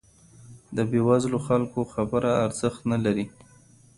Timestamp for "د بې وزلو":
0.75-1.37